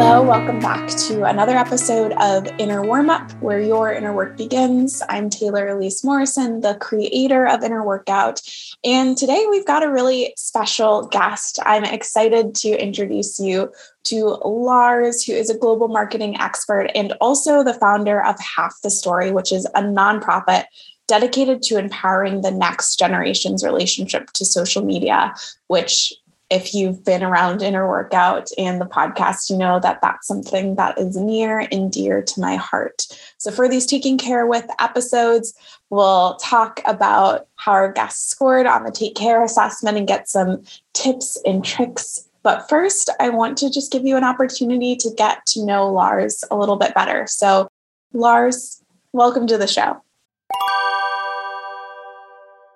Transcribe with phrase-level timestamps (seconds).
[0.00, 5.02] Hello, welcome back to another episode of Inner Workout, where your inner work begins.
[5.08, 8.40] I'm Taylor Elyse Morrison, the creator of Inner Workout.
[8.82, 11.58] And today we've got a really special guest.
[11.64, 13.72] I'm excited to introduce you
[14.04, 18.90] to Lars, who is a global marketing expert and also the founder of Half the
[18.90, 20.64] Story, which is a nonprofit
[21.10, 25.34] dedicated to empowering the next generation's relationship to social media,
[25.66, 26.14] which
[26.50, 30.96] if you've been around inner workout and the podcast, you know that that's something that
[31.00, 33.08] is near and dear to my heart.
[33.38, 35.52] So, for these taking care with episodes,
[35.90, 40.62] we'll talk about how our guests scored on the take care assessment and get some
[40.92, 42.28] tips and tricks.
[42.44, 46.44] But first, I want to just give you an opportunity to get to know Lars
[46.52, 47.26] a little bit better.
[47.26, 47.66] So,
[48.12, 48.80] Lars,
[49.12, 50.00] welcome to the show.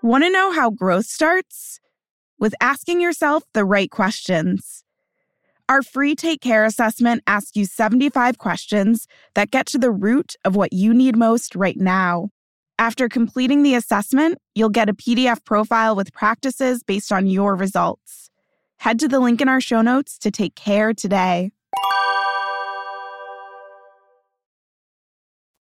[0.05, 1.81] Want to know how growth starts?
[2.39, 4.85] with asking yourself the right questions.
[5.69, 10.55] Our free Take Care assessment asks you 75 questions that get to the root of
[10.55, 12.29] what you need most right now.
[12.79, 18.29] After completing the assessment, you'll get a PDF profile with practices based on your results.
[18.77, 21.51] Head to the link in our show notes to take care today.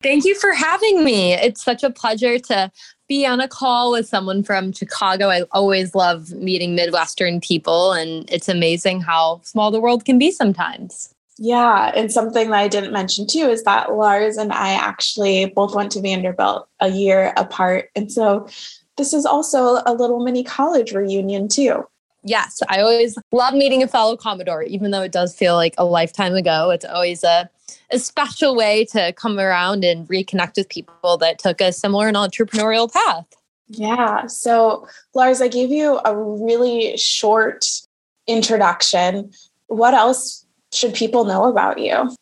[0.04, 1.34] Thank you for having me.
[1.34, 2.72] It's such a pleasure to
[3.08, 5.30] be on a call with someone from Chicago.
[5.30, 10.30] I always love meeting Midwestern people, and it's amazing how small the world can be
[10.30, 11.14] sometimes.
[11.38, 11.92] Yeah.
[11.96, 15.92] And something that I didn't mention too is that Lars and I actually both went
[15.94, 17.90] to Vanderbilt a year apart.
[17.96, 18.48] And so
[18.98, 21.88] this is also a little mini college reunion too.
[22.24, 25.86] Yes, I always love meeting a fellow Commodore, even though it does feel like a
[25.86, 26.70] lifetime ago.
[26.70, 27.50] It's always a
[27.92, 32.18] a special way to come around and reconnect with people that took a similar and
[32.18, 33.26] entrepreneurial path.
[33.70, 34.28] Yeah.
[34.28, 37.66] So, Lars, I gave you a really short
[38.28, 39.32] introduction.
[39.68, 42.16] What else should people know about you?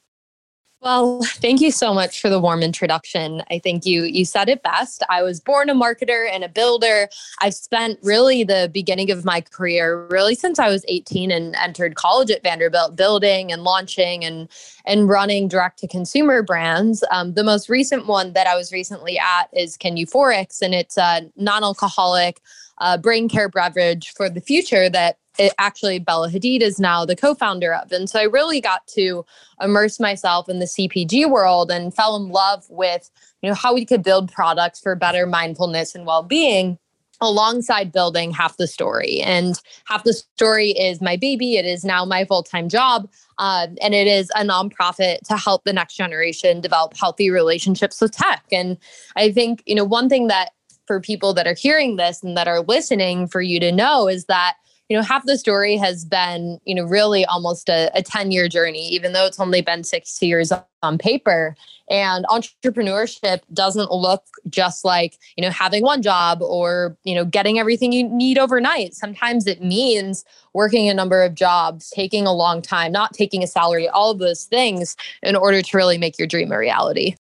[0.81, 3.44] Well, thank you so much for the warm introduction.
[3.52, 5.03] I think you you said it best.
[5.09, 7.08] I was born a marketer and a builder.
[7.40, 11.96] I've spent really the beginning of my career really since I was 18 and entered
[11.96, 14.50] college at Vanderbilt building and launching and
[14.86, 17.03] and running direct to consumer brands.
[17.12, 20.98] Um, the most recent one that I was recently at is Kin Euphorics and it's
[20.98, 22.42] a non-alcoholic
[22.81, 27.16] uh, brain care beverage for the future that it actually Bella Hadid is now the
[27.16, 27.92] co-founder of.
[27.92, 29.25] And so I really got to
[29.62, 33.09] immerse myself in the CPG world and fell in love with,
[33.42, 36.78] you know, how we could build products for better mindfulness and well-being
[37.22, 39.22] alongside building half the story.
[39.22, 39.56] And
[39.86, 41.56] half the story is my baby.
[41.56, 43.08] It is now my full-time job.
[43.38, 48.12] Uh, and it is a nonprofit to help the next generation develop healthy relationships with
[48.12, 48.44] tech.
[48.52, 48.78] And
[49.16, 50.50] I think, you know, one thing that
[50.91, 54.25] for people that are hearing this and that are listening for you to know is
[54.25, 54.57] that
[54.90, 58.50] you know half the story has been you know really almost a, a 10 year
[58.50, 60.51] journey even though it's only been six years
[60.84, 61.56] on paper.
[61.90, 67.57] And entrepreneurship doesn't look just like you know having one job or you know getting
[67.57, 68.94] everything you need overnight.
[68.94, 73.47] Sometimes it means working a number of jobs taking a long time not taking a
[73.47, 77.16] salary all of those things in order to really make your dream a reality.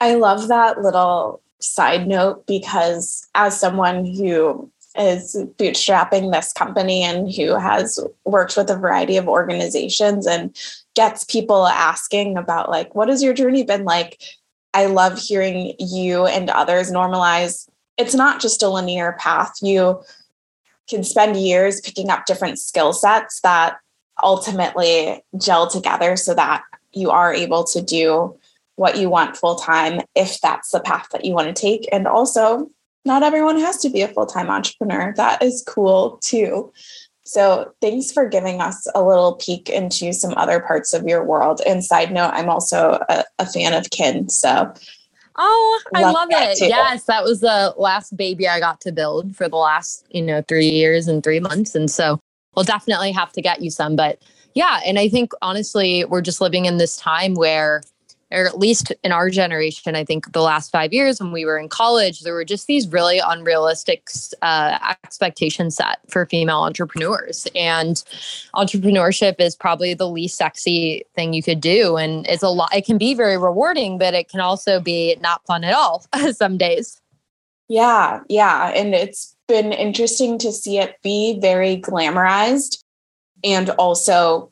[0.00, 7.32] I love that little side note because as someone who is bootstrapping this company and
[7.32, 10.54] who has worked with a variety of organizations and
[10.94, 14.20] gets people asking about like what has your journey been like?
[14.74, 17.68] I love hearing you and others normalize
[17.98, 19.54] it's not just a linear path.
[19.62, 20.02] You
[20.88, 23.76] can spend years picking up different skill sets that
[24.22, 26.62] ultimately gel together so that
[26.92, 28.36] you are able to do
[28.76, 32.06] what you want full time if that's the path that you want to take and
[32.06, 32.70] also
[33.04, 35.12] not everyone has to be a full time entrepreneur.
[35.16, 36.72] That is cool too.
[37.24, 41.60] So, thanks for giving us a little peek into some other parts of your world.
[41.66, 44.28] And side note, I'm also a, a fan of kin.
[44.28, 44.72] So,
[45.36, 46.58] oh, I love, love it.
[46.58, 46.66] Too.
[46.66, 50.42] Yes, that was the last baby I got to build for the last, you know,
[50.48, 51.74] three years and three months.
[51.74, 52.18] And so,
[52.56, 53.94] we'll definitely have to get you some.
[53.94, 54.20] But
[54.54, 57.82] yeah, and I think honestly, we're just living in this time where
[58.32, 61.58] or at least in our generation, I think the last five years when we were
[61.58, 64.08] in college, there were just these really unrealistic
[64.40, 67.46] uh, expectations set for female entrepreneurs.
[67.54, 68.02] And
[68.54, 71.96] entrepreneurship is probably the least sexy thing you could do.
[71.96, 75.44] And it's a lot, it can be very rewarding, but it can also be not
[75.46, 77.00] fun at all some days.
[77.68, 78.68] Yeah, yeah.
[78.74, 82.82] And it's been interesting to see it be very glamorized
[83.44, 84.51] and also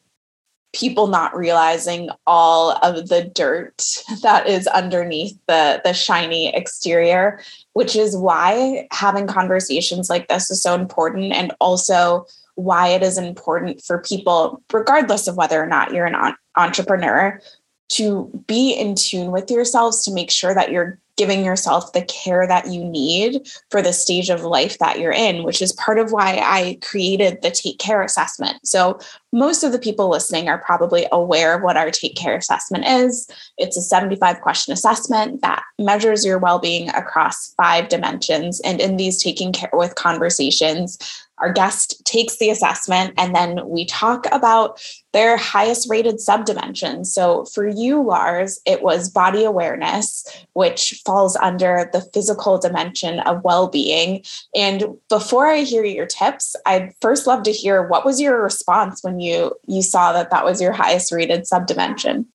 [0.73, 7.41] people not realizing all of the dirt that is underneath the the shiny exterior
[7.73, 13.17] which is why having conversations like this is so important and also why it is
[13.17, 17.41] important for people regardless of whether or not you're an entrepreneur
[17.89, 22.47] to be in tune with yourselves to make sure that you're giving yourself the care
[22.47, 26.13] that you need for the stage of life that you're in, which is part of
[26.13, 28.67] why I created the Take Care assessment.
[28.67, 28.99] So,
[29.31, 33.29] most of the people listening are probably aware of what our Take Care assessment is.
[33.59, 38.59] It's a 75 question assessment that measures your well being across five dimensions.
[38.61, 40.97] And in these Taking Care with conversations,
[41.41, 44.81] our guest takes the assessment and then we talk about
[45.13, 47.07] their highest rated subdimensions.
[47.07, 53.43] So for you, Lars, it was body awareness, which falls under the physical dimension of
[53.43, 54.25] well being.
[54.55, 59.03] And before I hear your tips, I'd first love to hear what was your response
[59.03, 62.27] when you, you saw that that was your highest rated subdimension?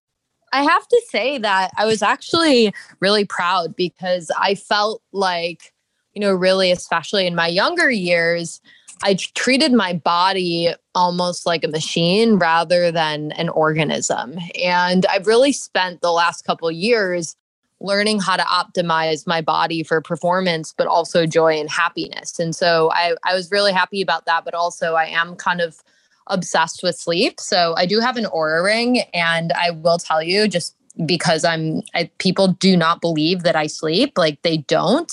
[0.52, 5.72] I have to say that I was actually really proud because I felt like,
[6.14, 8.60] you know, really, especially in my younger years,
[9.02, 14.38] I treated my body almost like a machine rather than an organism.
[14.62, 17.36] And I've really spent the last couple years
[17.80, 22.38] learning how to optimize my body for performance, but also joy and happiness.
[22.38, 24.44] And so I, I was really happy about that.
[24.46, 25.82] But also, I am kind of
[26.28, 27.38] obsessed with sleep.
[27.38, 29.00] So I do have an Oura ring.
[29.12, 33.66] And I will tell you, just because I'm I, people do not believe that I
[33.66, 35.12] sleep like they don't.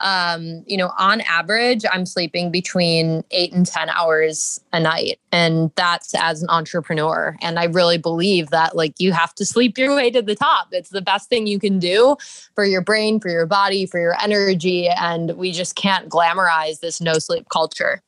[0.00, 5.70] Um you know on average I'm sleeping between 8 and 10 hours a night and
[5.76, 7.36] that's as an entrepreneur.
[7.40, 10.68] And I really believe that like you have to sleep your way to the top.
[10.72, 12.16] It's the best thing you can do
[12.54, 17.00] for your brain for your body for your energy and we just can't glamorize this
[17.00, 18.02] no sleep culture.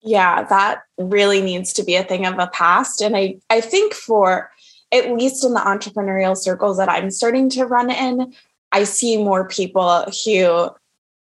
[0.00, 3.02] Yeah that really needs to be a thing of the past.
[3.02, 4.50] And I I think for
[4.92, 8.34] at least in the entrepreneurial circles that I'm starting to run in,
[8.70, 10.70] I see more people who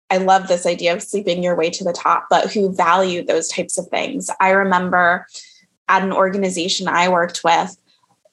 [0.10, 3.50] I love this idea of sleeping your way to the top, but who value those
[3.50, 4.30] types of things.
[4.40, 5.28] I remember
[5.90, 7.76] at an organization I worked with,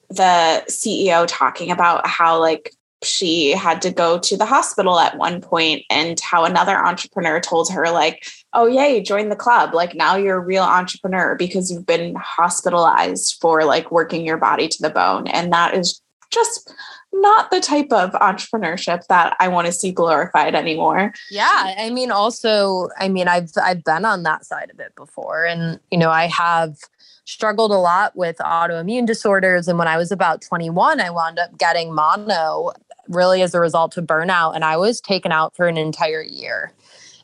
[0.08, 2.72] the CEO talking about how, like,
[3.02, 7.70] she had to go to the hospital at one point and how another entrepreneur told
[7.70, 11.86] her like oh yay join the club like now you're a real entrepreneur because you've
[11.86, 16.74] been hospitalized for like working your body to the bone and that is just
[17.12, 21.12] not the type of entrepreneurship that I want to see glorified anymore.
[21.30, 25.46] Yeah, I mean also I mean I've I've been on that side of it before
[25.46, 26.76] and you know I have
[27.24, 31.56] struggled a lot with autoimmune disorders and when I was about 21 I wound up
[31.56, 32.72] getting mono
[33.08, 34.54] really as a result of burnout.
[34.54, 36.72] And I was taken out for an entire year.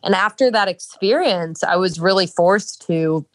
[0.02, 3.26] And after that experience, I was really forced to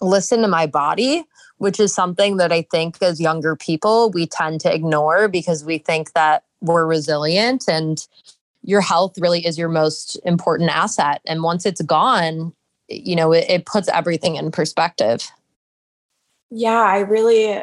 [0.00, 1.24] listen to my body,
[1.58, 5.78] which is something that I think as younger people, we tend to ignore because we
[5.78, 8.06] think that we're resilient and
[8.62, 11.20] your health really is your most important asset.
[11.26, 12.52] And once it's gone,
[12.88, 15.30] you know, it, it puts everything in perspective.
[16.50, 17.62] Yeah, I really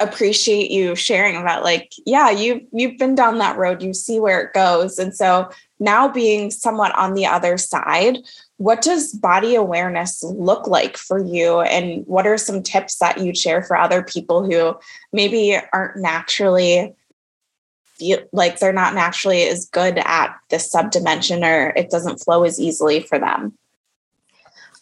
[0.00, 4.40] appreciate you sharing that like yeah you've you've been down that road you see where
[4.40, 5.50] it goes and so
[5.80, 8.18] now being somewhat on the other side
[8.56, 13.36] what does body awareness look like for you and what are some tips that you'd
[13.36, 14.76] share for other people who
[15.12, 16.94] maybe aren't naturally
[17.96, 22.60] feel like they're not naturally as good at this subdimension or it doesn't flow as
[22.60, 23.56] easily for them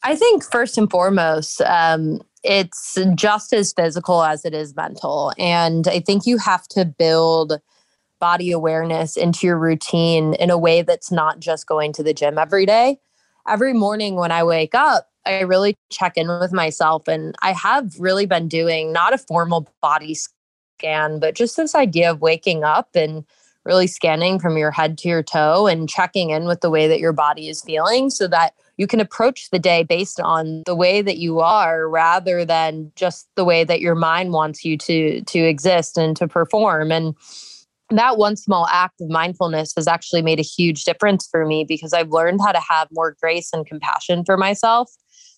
[0.03, 5.33] i think first and foremost um, it's just as physical as it is mental.
[5.39, 7.61] And I think you have to build
[8.19, 12.39] body awareness into your routine in a way that's not just going to the gym
[12.39, 12.99] every day.
[13.49, 17.09] Every morning when I wake up, I really check in with myself.
[17.09, 22.11] And I have really been doing not a formal body scan, but just this idea
[22.11, 23.25] of waking up and
[23.65, 27.01] really scanning from your head to your toe and checking in with the way that
[27.01, 31.03] your body is feeling so that you can approach the day based on the way
[31.03, 35.39] that you are rather than just the way that your mind wants you to to
[35.41, 37.15] exist and to perform and
[37.91, 41.93] that one small act of mindfulness has actually made a huge difference for me because
[41.93, 44.91] I've learned how to have more grace and compassion for myself.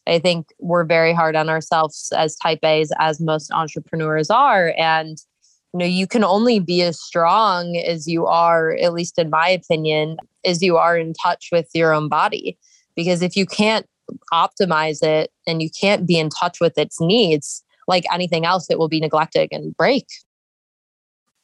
[0.07, 4.73] I think we're very hard on ourselves as type A's, as most entrepreneurs are.
[4.79, 5.19] And,
[5.75, 9.51] you know, you can only be as strong as you are, at least in my
[9.51, 12.59] opinion, as you are in touch with your own body
[12.99, 13.87] because if you can't
[14.33, 18.79] optimize it and you can't be in touch with its needs like anything else it
[18.79, 20.07] will be neglected and break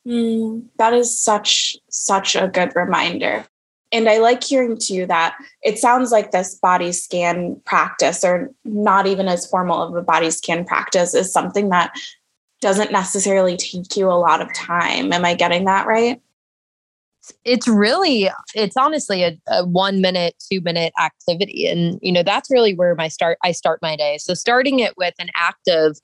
[0.07, 3.45] mm, that is such such a good reminder
[3.93, 9.07] and i like hearing too that it sounds like this body scan practice or not
[9.07, 11.93] even as formal of a body scan practice is something that
[12.65, 15.13] doesn't necessarily take you a lot of time.
[15.13, 16.19] Am I getting that right?
[17.45, 22.51] it's really it's honestly a, a, one minute two minute activity and you know that's
[22.51, 25.97] really where my start i start my day so starting it with an active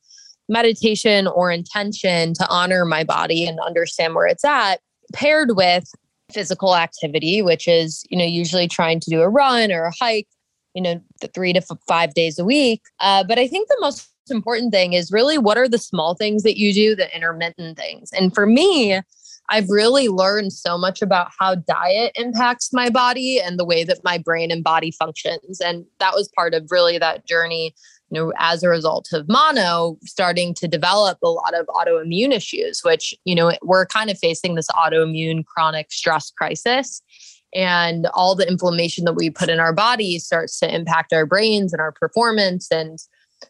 [0.51, 4.81] meditation or intention to honor my body and understand where it's at
[5.13, 5.85] paired with
[6.33, 10.29] physical activity which is you know usually trying to do a run or a hike
[10.75, 14.09] you know the three to five days a week uh, but i think the most
[14.31, 18.11] important thing is really what are the small things that you do the intermittent things
[18.13, 19.01] and for me
[19.51, 23.99] I've really learned so much about how diet impacts my body and the way that
[24.05, 25.61] my brain and body functions.
[25.61, 27.75] And that was part of really that journey,
[28.11, 32.81] you know, as a result of mono starting to develop a lot of autoimmune issues,
[32.85, 37.03] which, you know, we're kind of facing this autoimmune chronic stress crisis.
[37.55, 41.73] And all the inflammation that we put in our body starts to impact our brains
[41.73, 42.69] and our performance.
[42.71, 42.99] And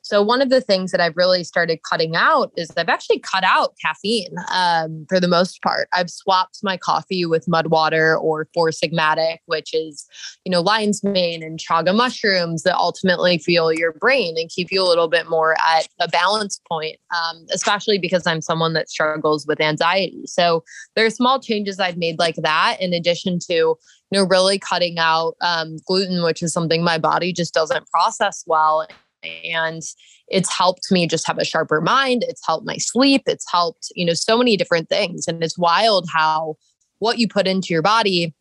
[0.03, 3.45] so one of the things that I've really started cutting out is I've actually cut
[3.45, 5.89] out caffeine um, for the most part.
[5.93, 10.07] I've swapped my coffee with mud water or Four Sigmatic, which is,
[10.45, 14.83] you know, lion's mane and chaga mushrooms that ultimately fuel your brain and keep you
[14.83, 19.47] a little bit more at a balance point, um, especially because I'm someone that struggles
[19.47, 20.23] with anxiety.
[20.27, 20.65] So
[20.97, 23.79] there are small changes I've made like that, in addition to, you
[24.13, 28.87] know, really cutting out um, gluten, which is something my body just doesn't process well
[29.23, 29.83] and
[30.29, 34.05] it's helped me just have a sharper mind it's helped my sleep it's helped you
[34.05, 36.57] know so many different things and it's wild how
[36.99, 38.35] what you put into your body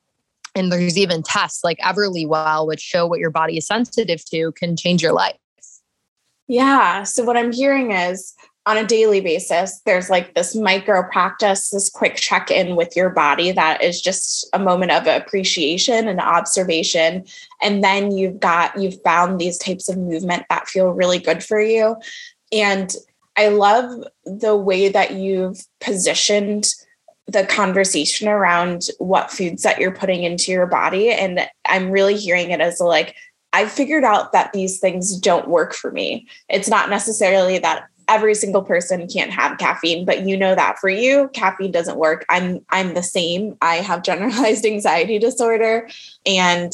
[0.56, 4.76] and there's even tests like Everlywell which show what your body is sensitive to can
[4.76, 5.38] change your life.
[6.48, 8.34] Yeah so what i'm hearing is
[8.70, 13.10] on a daily basis, there's like this micro practice, this quick check in with your
[13.10, 17.26] body that is just a moment of appreciation and observation.
[17.64, 21.60] And then you've got, you've found these types of movement that feel really good for
[21.60, 21.96] you.
[22.52, 22.96] And
[23.36, 26.68] I love the way that you've positioned
[27.26, 31.10] the conversation around what foods that you're putting into your body.
[31.10, 33.16] And I'm really hearing it as like,
[33.52, 36.28] I figured out that these things don't work for me.
[36.50, 40.90] It's not necessarily that every single person can't have caffeine but you know that for
[40.90, 42.26] you caffeine doesn't work.
[42.30, 43.56] I'm i'm the same.
[43.62, 45.88] I have generalized anxiety disorder
[46.26, 46.74] and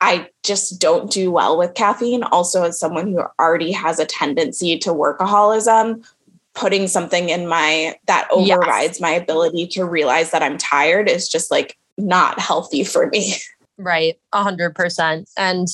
[0.00, 2.22] i just don't do well with caffeine.
[2.24, 6.06] Also as someone who already has a tendency to workaholism
[6.54, 9.00] putting something in my that overrides yes.
[9.00, 13.34] my ability to realize that i'm tired is just like not healthy for me.
[13.78, 14.18] Right.
[14.32, 15.28] A hundred percent.
[15.36, 15.68] And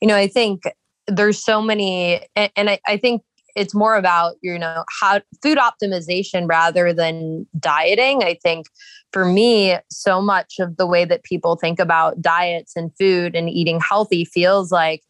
[0.00, 0.64] you know i think
[1.06, 3.22] there's so many and, and I, I think
[3.56, 8.22] it's more about you know how food optimization rather than dieting.
[8.22, 8.66] I think
[9.12, 13.48] for me so much of the way that people think about diets and food and
[13.48, 15.02] eating healthy feels like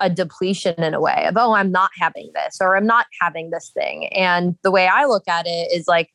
[0.00, 3.50] a depletion in a way of oh i'm not having this or i'm not having
[3.50, 4.06] this thing.
[4.08, 6.10] And the way i look at it is like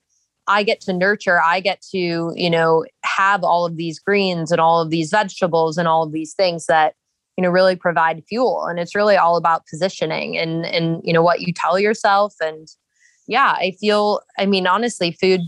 [0.48, 4.62] i get to nurture i get to you know have all of these greens and
[4.62, 6.96] all of these vegetables and all of these things that
[7.38, 11.24] you know really provide fuel and it's really all about positioning and and you know
[11.24, 12.68] what you tell yourself and
[13.28, 15.42] yeah i feel i mean honestly food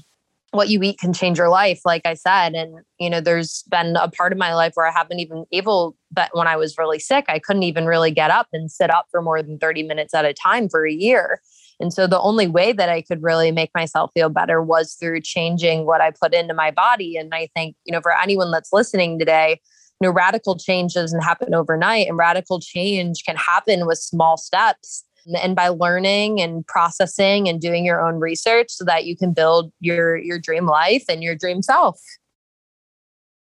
[0.52, 3.96] what you eat can change your life like i said and you know there's been
[3.98, 7.00] a part of my life where i haven't even able but when i was really
[7.00, 10.14] sick i couldn't even really get up and sit up for more than 30 minutes
[10.14, 11.42] at a time for a year
[11.80, 15.20] and so the only way that i could really make myself feel better was through
[15.20, 18.72] changing what i put into my body and i think you know for anyone that's
[18.72, 19.60] listening today
[20.02, 25.04] you know radical change doesn't happen overnight and radical change can happen with small steps
[25.42, 29.72] and by learning and processing and doing your own research so that you can build
[29.80, 32.00] your your dream life and your dream self.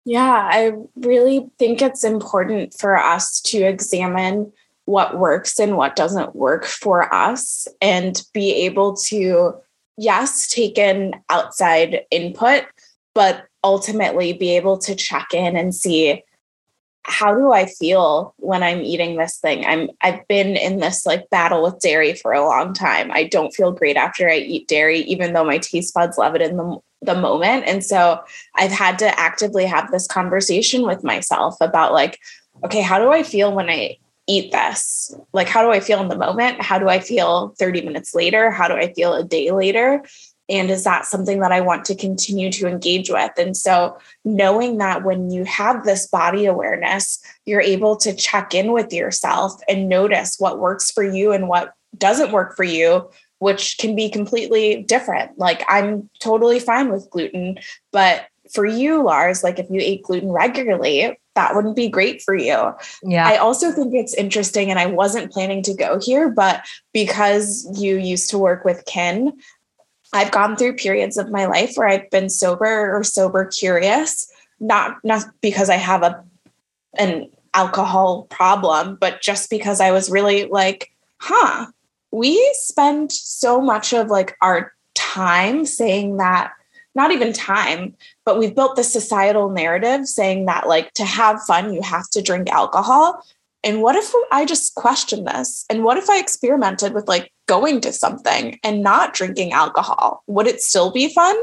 [0.04, 4.52] Yeah i really think it's important for us to examine
[4.86, 9.54] what works and what doesn't work for us and be able to
[9.96, 12.64] yes take in outside input
[13.14, 16.22] but ultimately be able to check in and see
[17.04, 19.64] how do I feel when I'm eating this thing?
[19.64, 23.10] I'm I've been in this like battle with dairy for a long time.
[23.10, 26.42] I don't feel great after I eat dairy, even though my taste buds love it
[26.42, 27.64] in the, the moment.
[27.66, 28.22] And so
[28.56, 32.18] I've had to actively have this conversation with myself about like,
[32.64, 35.14] okay, how do I feel when I eat this?
[35.32, 36.62] Like, how do I feel in the moment?
[36.62, 38.50] How do I feel 30 minutes later?
[38.50, 40.04] How do I feel a day later?
[40.50, 43.30] And is that something that I want to continue to engage with?
[43.38, 48.72] And so, knowing that when you have this body awareness, you're able to check in
[48.72, 53.78] with yourself and notice what works for you and what doesn't work for you, which
[53.78, 55.38] can be completely different.
[55.38, 57.58] Like, I'm totally fine with gluten,
[57.92, 62.34] but for you, Lars, like if you ate gluten regularly, that wouldn't be great for
[62.34, 62.74] you.
[63.02, 63.26] Yeah.
[63.26, 67.96] I also think it's interesting, and I wasn't planning to go here, but because you
[67.96, 69.32] used to work with Kin,
[70.12, 74.96] I've gone through periods of my life where I've been sober or sober curious, not
[75.04, 76.24] not because I have a
[76.98, 81.66] an alcohol problem, but just because I was really like, huh,
[82.10, 86.52] we spend so much of like our time saying that
[86.94, 91.72] not even time, but we've built this societal narrative saying that like to have fun,
[91.72, 93.24] you have to drink alcohol.
[93.62, 95.66] And what if I just questioned this?
[95.68, 100.22] And what if I experimented with like going to something and not drinking alcohol?
[100.26, 101.36] Would it still be fun?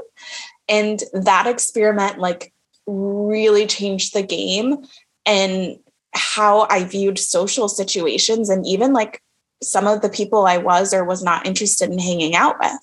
[0.67, 2.53] And that experiment like
[2.87, 4.77] really changed the game
[5.25, 5.77] and
[6.13, 9.21] how I viewed social situations and even like
[9.61, 12.79] some of the people I was or was not interested in hanging out with.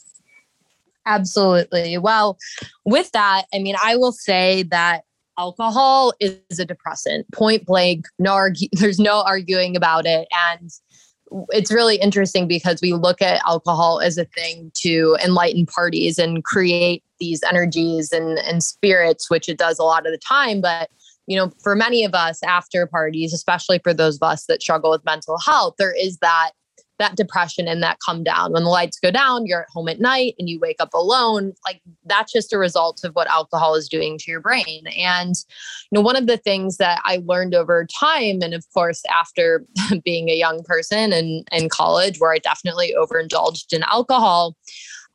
[1.06, 1.98] Absolutely.
[1.98, 2.38] Well,
[2.84, 5.04] with that, I mean, I will say that
[5.38, 8.06] alcohol is a depressant, point blank.
[8.18, 10.70] No, argue, there's no arguing about it, and
[11.50, 16.44] it's really interesting because we look at alcohol as a thing to enlighten parties and
[16.44, 20.60] create these energies and, and spirits, which it does a lot of the time.
[20.60, 20.90] But
[21.26, 24.90] you know, for many of us after parties, especially for those of us that struggle
[24.90, 26.50] with mental health, there is that
[26.98, 28.52] that depression and that come down.
[28.52, 31.52] When the lights go down, you're at home at night and you wake up alone.
[31.64, 34.84] Like that's just a result of what alcohol is doing to your brain.
[34.96, 35.34] And,
[35.90, 39.64] you know, one of the things that I learned over time, and of course, after
[40.04, 44.56] being a young person and in college, where I definitely overindulged in alcohol,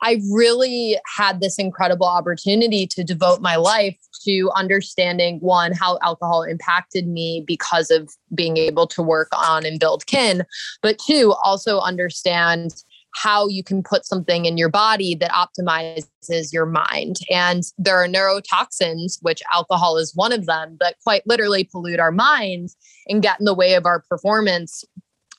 [0.01, 6.44] I really had this incredible opportunity to devote my life to understanding one, how alcohol
[6.44, 10.44] impacted me because of being able to work on and build kin,
[10.82, 12.75] but two, also understand
[13.15, 17.18] how you can put something in your body that optimizes your mind.
[17.29, 22.12] And there are neurotoxins, which alcohol is one of them, that quite literally pollute our
[22.12, 22.77] minds
[23.08, 24.84] and get in the way of our performance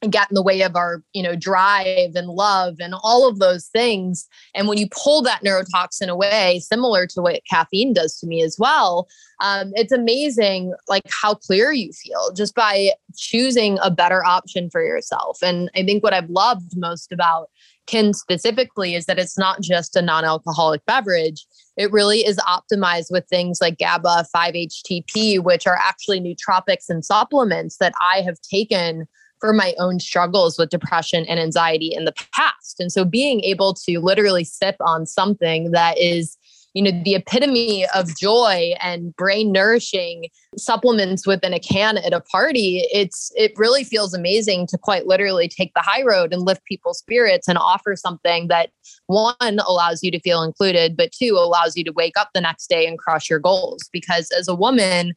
[0.09, 3.67] get in the way of our you know drive and love and all of those
[3.67, 4.27] things.
[4.55, 8.57] And when you pull that neurotoxin away similar to what caffeine does to me as
[8.59, 9.09] well
[9.41, 14.85] um, it's amazing like how clear you feel just by choosing a better option for
[14.85, 15.39] yourself.
[15.43, 17.49] And i think what i've loved most about
[17.87, 21.45] kin specifically is that it's not just a non-alcoholic beverage.
[21.77, 27.79] It really is optimized with things like GABA, 5-HTP, which are actually nootropics and supplements
[27.79, 29.09] that I have taken
[29.41, 32.79] for my own struggles with depression and anxiety in the past.
[32.79, 36.37] And so being able to literally sip on something that is
[36.75, 40.27] you know the epitome of joy and brain nourishing
[40.57, 45.49] supplements within a can at a party it's it really feels amazing to quite literally
[45.49, 48.71] take the high road and lift people's spirits and offer something that
[49.07, 52.69] one allows you to feel included but two allows you to wake up the next
[52.69, 55.13] day and crush your goals because as a woman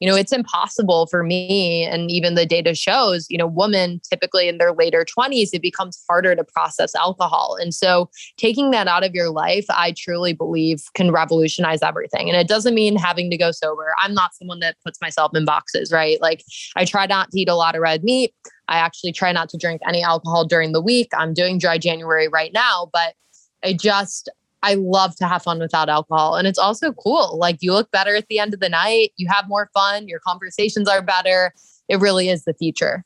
[0.00, 4.48] you know it's impossible for me and even the data shows you know women typically
[4.48, 7.56] in their later 20s it becomes harder to process alcohol.
[7.60, 12.28] And so taking that out of your life i truly believe can revolutionize everything.
[12.28, 13.92] And it doesn't mean having to go sober.
[14.02, 16.20] I'm not someone that puts myself in boxes right?
[16.20, 16.42] Like
[16.76, 18.34] i try not to eat a lot of red meat.
[18.68, 21.08] I actually try not to drink any alcohol during the week.
[21.16, 23.14] I'm doing dry january right now but
[23.64, 24.28] I just
[24.62, 26.34] I love to have fun without alcohol.
[26.34, 27.38] And it's also cool.
[27.38, 30.20] Like you look better at the end of the night, you have more fun, your
[30.20, 31.52] conversations are better.
[31.88, 33.04] It really is the future.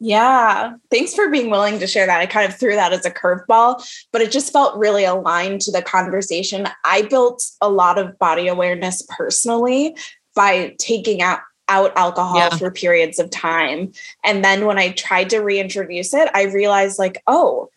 [0.00, 0.74] Yeah.
[0.90, 2.20] Thanks for being willing to share that.
[2.20, 5.72] I kind of threw that as a curveball, but it just felt really aligned to
[5.72, 6.68] the conversation.
[6.84, 9.96] I built a lot of body awareness personally
[10.34, 12.50] by taking out out alcohol yeah.
[12.50, 13.90] for periods of time.
[14.22, 17.70] And then when I tried to reintroduce it, I realized like, oh,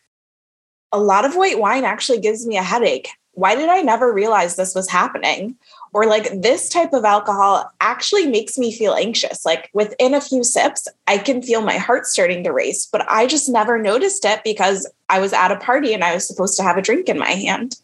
[0.91, 3.09] a lot of white wine actually gives me a headache.
[3.33, 5.55] Why did I never realize this was happening?
[5.93, 9.45] Or like this type of alcohol actually makes me feel anxious.
[9.45, 13.27] Like within a few sips, I can feel my heart starting to race, but I
[13.27, 16.63] just never noticed it because I was at a party and I was supposed to
[16.63, 17.75] have a drink in my hand.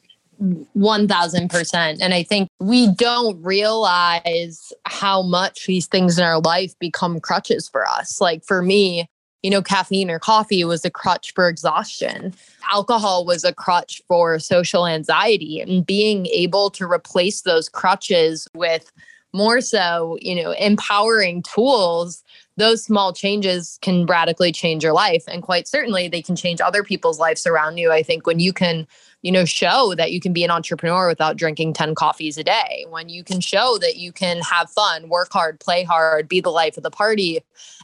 [0.41, 1.97] 1000%.
[2.01, 7.69] And I think we don't realize how much these things in our life become crutches
[7.69, 8.19] for us.
[8.19, 9.07] Like for me,
[9.43, 12.33] you know, caffeine or coffee was a crutch for exhaustion.
[12.71, 15.59] Alcohol was a crutch for social anxiety.
[15.59, 18.91] And being able to replace those crutches with
[19.33, 22.23] more so, you know, empowering tools,
[22.57, 25.23] those small changes can radically change your life.
[25.27, 27.91] And quite certainly they can change other people's lives around you.
[27.91, 28.87] I think when you can
[29.23, 32.85] you know show that you can be an entrepreneur without drinking 10 coffees a day
[32.89, 36.51] when you can show that you can have fun work hard play hard be the
[36.51, 37.39] life of the party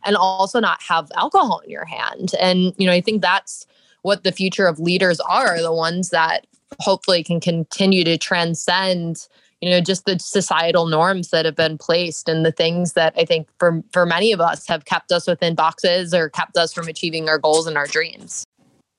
[0.05, 3.65] and also not have alcohol in your hand and you know i think that's
[4.01, 6.45] what the future of leaders are the ones that
[6.79, 9.27] hopefully can continue to transcend
[9.61, 13.25] you know just the societal norms that have been placed and the things that i
[13.25, 16.87] think for for many of us have kept us within boxes or kept us from
[16.87, 18.45] achieving our goals and our dreams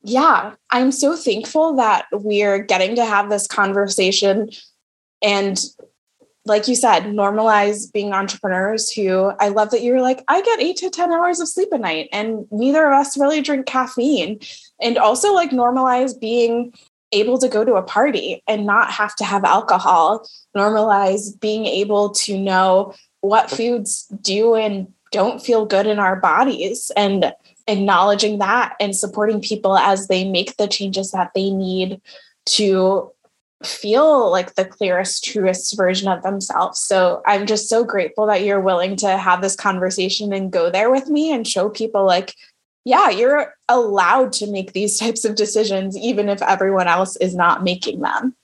[0.02, 4.48] yeah, I'm so thankful that we're getting to have this conversation
[5.22, 5.62] and
[6.46, 10.76] like you said, normalize being entrepreneurs who I love that you're like, I get eight
[10.78, 14.40] to 10 hours of sleep a night, and neither of us really drink caffeine.
[14.80, 16.72] And also, like, normalize being
[17.12, 22.10] able to go to a party and not have to have alcohol, normalize being able
[22.10, 27.32] to know what foods do and don't feel good in our bodies and
[27.66, 32.00] acknowledging that and supporting people as they make the changes that they need
[32.46, 33.10] to
[33.62, 36.80] feel like the clearest, truest version of themselves.
[36.80, 40.90] So I'm just so grateful that you're willing to have this conversation and go there
[40.90, 42.34] with me and show people like,
[42.84, 47.62] yeah, you're allowed to make these types of decisions, even if everyone else is not
[47.62, 48.34] making them.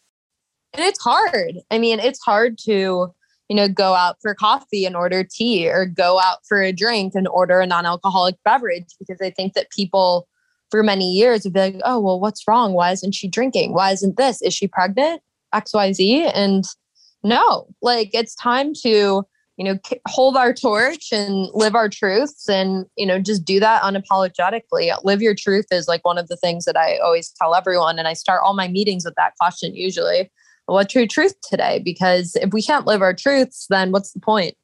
[0.75, 1.59] And it's hard.
[1.71, 3.15] I mean, it's hard to,
[3.49, 7.15] you know, go out for coffee and order tea or go out for a drink
[7.15, 10.29] and order a non alcoholic beverage because I think that people
[10.71, 12.73] for many years would be like, oh, well, what's wrong?
[12.73, 13.73] Why isn't she drinking?
[13.73, 14.43] Why isn't this?
[14.43, 15.23] Is she pregnant?
[15.55, 16.33] XYZ.
[16.35, 16.65] And
[17.23, 19.25] no, like it's time to,
[19.57, 23.83] you know, hold our torch and live our truths and, you know, just do that
[23.83, 24.95] unapologetically.
[25.03, 27.99] Live your truth is like one of the things that I always tell everyone.
[27.99, 30.31] And I start all my meetings with that question usually.
[30.67, 31.81] What's your truth today?
[31.83, 34.57] Because if we can't live our truths, then what's the point?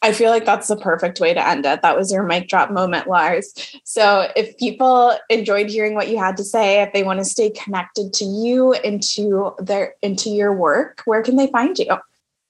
[0.00, 1.82] I feel like that's the perfect way to end it.
[1.82, 3.52] That was your mic drop moment, Lars.
[3.84, 7.50] So, if people enjoyed hearing what you had to say, if they want to stay
[7.50, 11.96] connected to you into their into your work, where can they find you?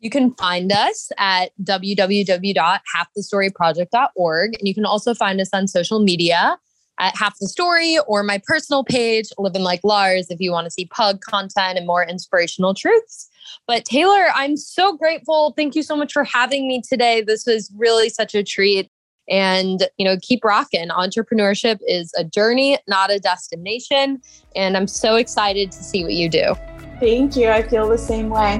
[0.01, 6.57] You can find us at www.halfthestoryproject.org and you can also find us on social media
[7.01, 10.71] at Half the Story or my personal page, Living Like Lars, if you want to
[10.71, 13.29] see pug content and more inspirational truths.
[13.67, 15.53] But Taylor, I'm so grateful.
[15.57, 17.23] Thank you so much for having me today.
[17.23, 18.91] This was really such a treat.
[19.31, 20.89] And, you know, keep rocking.
[20.89, 24.23] Entrepreneurship is a journey, not a destination.
[24.57, 26.55] And I'm so excited to see what you do.
[26.99, 27.51] Thank you.
[27.51, 28.59] I feel the same way.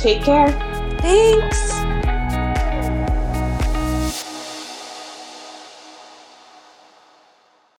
[0.00, 0.48] Take care.
[1.02, 1.89] Thanks.